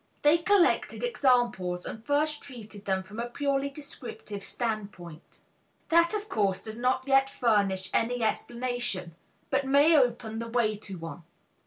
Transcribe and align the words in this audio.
They 0.23 0.39
collected 0.39 1.03
examples 1.03 1.85
and 1.85 2.03
first 2.03 2.41
treated 2.41 2.85
them 2.85 3.03
from 3.03 3.19
a 3.19 3.29
purely 3.29 3.69
descriptive 3.69 4.43
standpoint. 4.43 5.41
That, 5.89 6.15
of 6.15 6.27
course, 6.27 6.59
does 6.63 6.79
not 6.79 7.03
yet 7.07 7.29
furnish 7.29 7.91
any 7.93 8.23
explanation, 8.23 9.13
but 9.51 9.63
may 9.65 9.95
open 9.95 10.39
the 10.39 10.47
way 10.47 10.75
to 10.75 10.97
one. 10.97 11.23